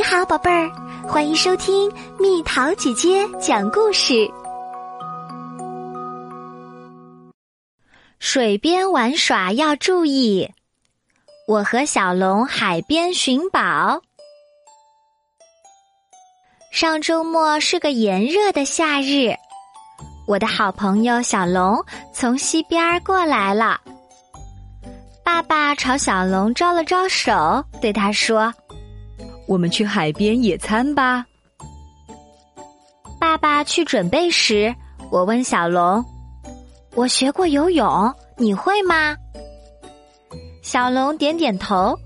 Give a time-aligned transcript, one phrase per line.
[0.00, 0.72] 你好，宝贝儿，
[1.06, 4.26] 欢迎收听蜜桃姐姐讲故事。
[8.18, 10.50] 水边玩耍要注意，
[11.46, 14.00] 我和小龙海边寻宝。
[16.72, 19.34] 上周末是个炎热的夏日，
[20.26, 21.78] 我的好朋友小龙
[22.14, 23.78] 从西边过来了。
[25.22, 28.50] 爸爸朝小龙招了招手，对他说。
[29.50, 31.26] 我们去海边野餐吧。
[33.18, 34.72] 爸爸去准备时，
[35.10, 36.04] 我问小龙
[36.94, 39.16] ：“我学过游泳，你会吗？”
[40.62, 41.98] 小龙点点头。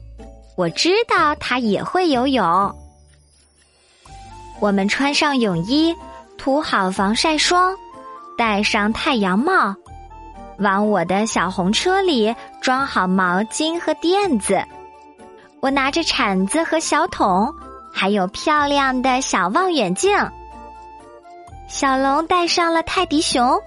[0.57, 2.75] 我知道他也会游泳。
[4.59, 5.95] 我们穿上泳衣，
[6.38, 7.77] 涂好防晒霜，
[8.38, 9.74] 戴上太阳帽，
[10.61, 14.65] 往我的小红车里装好毛巾和垫子。
[15.64, 17.50] 我拿着铲子和小桶，
[17.91, 20.15] 还有漂亮的小望远镜。
[21.68, 23.59] 小龙带上了泰迪熊，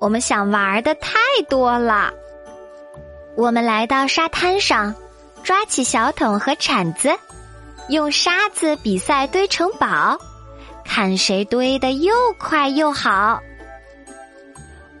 [0.00, 2.10] 我们想玩的太多了。
[3.36, 4.92] 我们来到沙滩上，
[5.44, 7.16] 抓起小桶和铲子，
[7.90, 10.18] 用沙子比赛堆城堡，
[10.84, 13.38] 看谁堆的又快又好。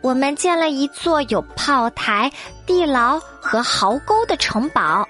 [0.00, 2.30] 我们建了一座有炮台、
[2.66, 5.04] 地牢和壕沟的城堡。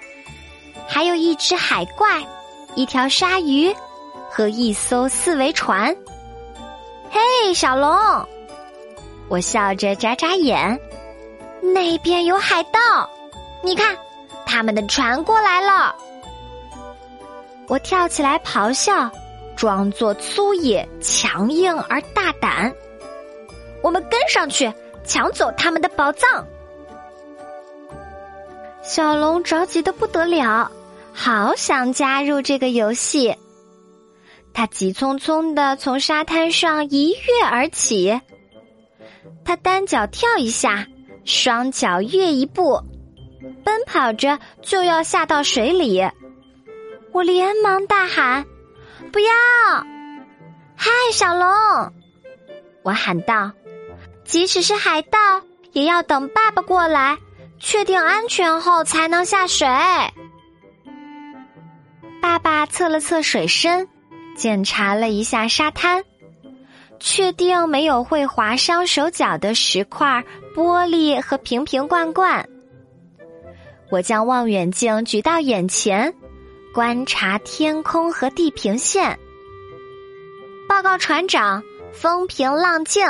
[0.92, 2.20] 还有一只海怪，
[2.74, 3.72] 一条鲨鱼，
[4.28, 5.96] 和一艘四维船。
[7.08, 7.96] 嘿，小龙，
[9.28, 10.78] 我笑着眨眨眼。
[11.62, 13.08] 那边有海盗，
[13.62, 13.96] 你看，
[14.44, 15.94] 他们的船过来了。
[17.68, 19.08] 我跳起来咆哮，
[19.55, 22.74] 装作粗野、强硬而大胆。
[23.80, 24.72] 我们跟上去，
[25.05, 26.44] 抢走他们的宝藏。
[28.83, 30.68] 小龙着急的不得了。
[31.12, 33.36] 好想加入这个游戏，
[34.55, 38.20] 他急匆匆的从沙滩上一跃而起，
[39.45, 40.86] 他单脚跳一下，
[41.24, 42.83] 双脚跃一步，
[43.64, 46.02] 奔跑着就要下到水里。
[47.13, 48.45] 我连忙大喊
[49.13, 49.30] ：“不要！”
[50.77, 51.48] 嗨，小龙！
[52.83, 53.51] 我喊道
[54.24, 55.18] ：“即使是海盗，
[55.73, 57.18] 也要等爸爸过来，
[57.58, 59.67] 确定安全后才能下水。”
[62.42, 63.86] 爸测了测水深，
[64.36, 66.05] 检查了一下沙滩，
[66.98, 70.24] 确定没有会划伤手脚的石块、
[70.55, 72.48] 玻璃和瓶瓶罐罐。
[73.90, 76.14] 我将望远镜举到眼前，
[76.73, 79.18] 观察天空和地平线。
[80.68, 81.62] 报告船长，
[81.92, 83.05] 风平浪静，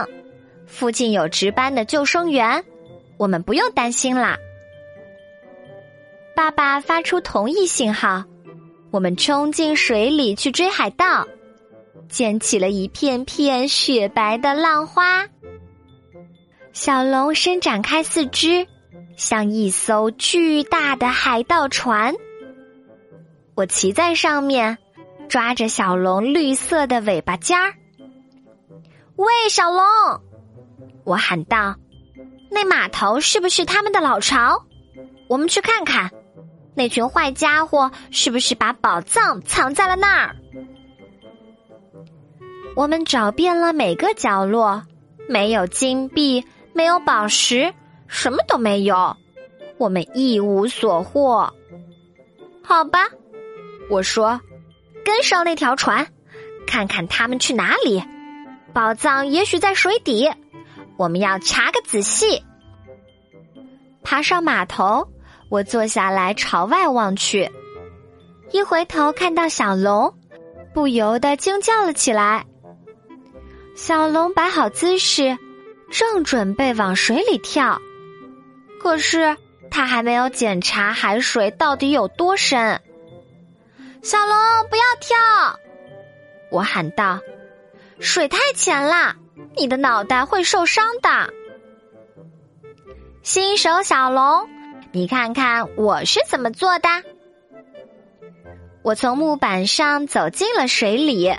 [0.66, 2.64] 附近有值班的救生员，
[3.18, 4.38] 我们不用担心啦。
[6.34, 8.24] 爸爸发出同意信号。
[8.90, 11.26] 我们冲进水里去追海盗，
[12.08, 15.28] 溅起了一片片雪白的浪花。
[16.72, 18.66] 小龙伸展开四肢，
[19.16, 22.14] 像一艘巨大的海盗船。
[23.54, 24.78] 我骑在上面，
[25.28, 27.74] 抓着小龙绿色的尾巴尖儿。
[29.16, 29.84] 喂，小龙！
[31.04, 31.76] 我喊道
[32.50, 34.64] ：“那码头是不是他们的老巢？
[35.28, 36.10] 我们去看看。”
[36.74, 40.36] 那群坏家伙是不是把宝藏藏在了那儿？
[42.76, 44.84] 我们找遍了每个角落，
[45.28, 47.74] 没有金币，没有宝石，
[48.06, 49.16] 什么都没有，
[49.76, 51.52] 我们一无所获。
[52.62, 53.00] 好吧，
[53.90, 54.40] 我说，
[55.04, 56.06] 跟上那条船，
[56.66, 58.02] 看看他们去哪里。
[58.72, 60.30] 宝藏也许在水底，
[60.96, 62.44] 我们要查个仔细。
[64.04, 65.08] 爬上码头。
[65.50, 67.50] 我坐下来朝外望去，
[68.52, 70.14] 一回头看到小龙，
[70.72, 72.46] 不由得惊叫了起来。
[73.74, 75.36] 小龙摆好姿势，
[75.90, 77.80] 正准备往水里跳，
[78.80, 79.36] 可是
[79.72, 82.80] 他还没有检查海水到底有多深。
[84.02, 84.36] 小龙，
[84.70, 85.16] 不要跳！
[86.52, 87.18] 我喊道
[87.98, 89.16] ：“水太浅了，
[89.56, 91.34] 你的脑袋会受伤的。”
[93.22, 94.48] 新手小龙。
[94.92, 96.88] 你看看我是怎么做的？
[98.82, 101.32] 我从木板上走进了水里，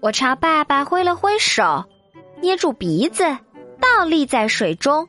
[0.00, 1.84] 我朝爸爸挥了挥手，
[2.40, 3.24] 捏住鼻子，
[3.80, 5.08] 倒立在水中，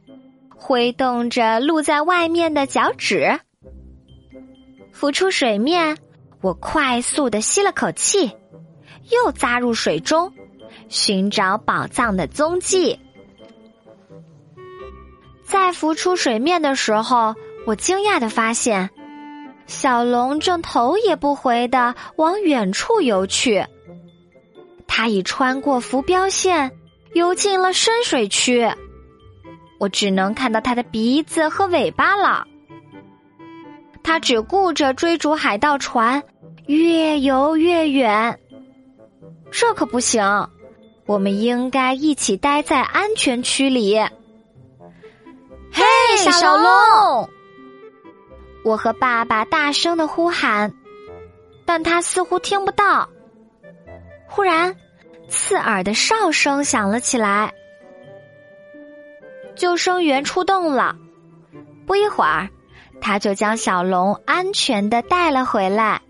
[0.55, 3.39] 挥动着露在外面的脚趾，
[4.91, 5.97] 浮出水面。
[6.41, 8.31] 我快速的吸了口气，
[9.09, 10.31] 又扎入水中，
[10.87, 12.99] 寻找宝藏的踪迹。
[15.47, 17.33] 在浮出水面的时候，
[17.65, 18.89] 我惊讶的发现，
[19.65, 23.65] 小龙正头也不回的往远处游去。
[24.85, 26.69] 它已穿过浮标线，
[27.13, 28.69] 游进了深水区。
[29.79, 32.45] 我只能看到它的鼻子和尾巴了。
[34.03, 36.21] 它只顾着追逐海盗船，
[36.65, 38.37] 越游越远。
[39.49, 40.49] 这可不行，
[41.05, 43.97] 我们应该一起待在安全区里。
[46.17, 47.29] 小龙！
[48.63, 50.73] 我和爸爸大声的呼喊，
[51.65, 53.07] 但他似乎听不到。
[54.27, 54.75] 忽然，
[55.29, 57.53] 刺耳的哨声响了起来，
[59.55, 60.95] 救生员出动了。
[61.85, 62.49] 不一会儿，
[62.99, 66.01] 他就将小龙安全的带了回来。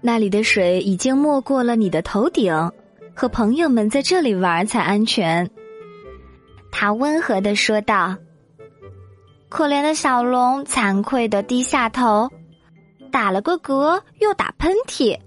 [0.00, 2.72] 那里的水已经没过了你的头顶，
[3.14, 5.48] 和朋友们在这里玩才安全。
[6.72, 8.16] 他温和的说道。
[9.50, 12.30] 可怜的小龙惭愧的低下头，
[13.10, 15.18] 打了个嗝，又打喷嚏。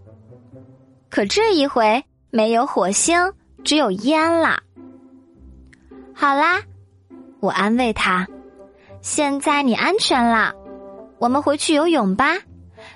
[1.09, 3.33] 可这一回没有火星，
[3.65, 4.59] 只有烟了。
[6.15, 6.61] 好啦，
[7.41, 8.25] 我安慰他，
[9.01, 10.53] 现在你安全了，
[11.19, 12.37] 我们回去游泳吧，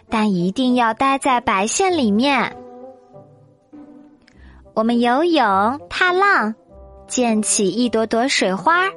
[0.09, 2.56] 但一定要待在白线里面。
[4.73, 5.44] 我们游泳、
[5.89, 6.56] 踏浪，
[7.06, 8.89] 溅起一朵朵水花。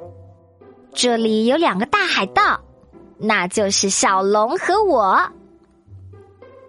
[0.93, 2.59] 这里有两个大海盗，
[3.17, 5.31] 那就是小龙和我。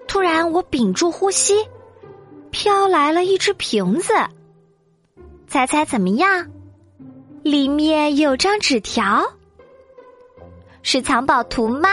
[0.07, 1.67] 突然，我屏住呼吸，
[2.51, 4.13] 飘来了一只瓶子。
[5.49, 6.51] 猜猜怎么样？
[7.43, 9.25] 里面有张纸条，
[10.83, 11.89] 是藏宝图吗？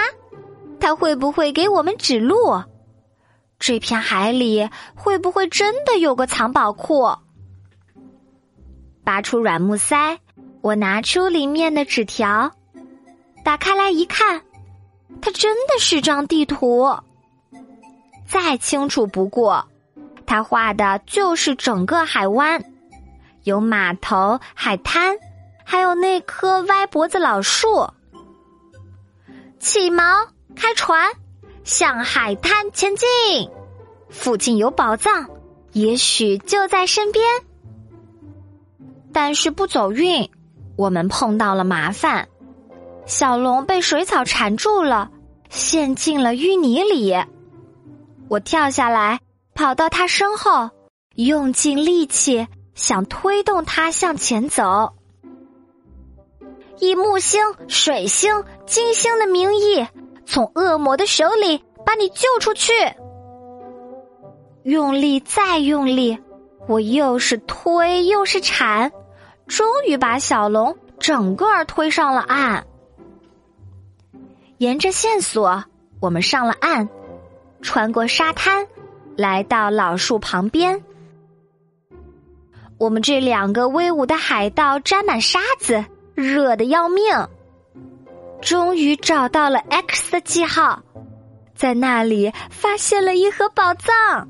[0.80, 2.64] 他会不会给我们指路？
[3.58, 7.18] 这片海里会不会真的有个藏宝库？
[9.04, 10.20] 拔出软木塞。
[10.62, 12.52] 我拿出里面的纸条，
[13.44, 14.42] 打开来一看，
[15.22, 16.98] 它真的是张地图。
[18.28, 19.66] 再清楚不过，
[20.26, 22.64] 它画的就是整个海湾，
[23.44, 25.18] 有码头、海滩，
[25.64, 27.90] 还有那棵歪脖子老树。
[29.60, 31.12] 起锚，开船，
[31.64, 33.08] 向海滩前进。
[34.10, 35.30] 附近有宝藏，
[35.72, 37.24] 也许就在身边。
[39.14, 40.30] 但是不走运。
[40.80, 42.30] 我们碰到了麻烦，
[43.06, 45.12] 小龙被水草缠住了，
[45.50, 47.14] 陷进了淤泥里。
[48.30, 49.20] 我跳下来，
[49.54, 50.70] 跑到他身后，
[51.16, 54.94] 用尽力气想推动他向前走。
[56.78, 59.86] 以木星、水星、金星的名义，
[60.26, 62.72] 从恶魔的手里把你救出去。
[64.64, 66.18] 用力再用力，
[66.70, 68.90] 我又是推又是铲。
[69.50, 72.66] 终于把小龙整个推上了岸。
[74.60, 75.66] 沿着线索，
[76.00, 76.88] 我们上了岸，
[77.62, 78.68] 穿过沙滩，
[79.18, 80.82] 来到老树旁边。
[82.78, 87.04] 我们这两个威武的海盗沾满沙子，热的要命。
[88.42, 90.82] 终于找到了 X 的记号，
[91.56, 94.30] 在那里发现了一盒宝藏，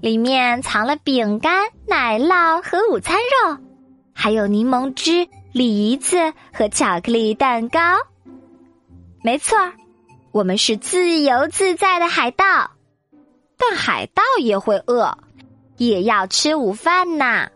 [0.00, 3.58] 里面藏了饼干、奶酪和午餐肉。
[4.20, 6.16] 还有柠檬汁、梨子
[6.52, 7.78] 和巧克力蛋糕。
[9.22, 9.56] 没错
[10.32, 12.44] 我们是自由自在的海盗，
[13.56, 15.16] 但海盗也会饿，
[15.76, 17.48] 也要吃午饭呐。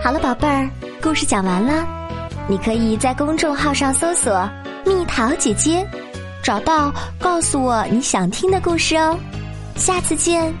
[0.00, 0.70] 好了，宝贝儿，
[1.02, 1.84] 故事讲完了，
[2.48, 4.48] 你可以在公众号上搜索
[4.86, 5.84] “蜜桃姐姐”，
[6.44, 9.18] 找到告诉我你想听的故事哦。
[9.74, 10.54] 下次见。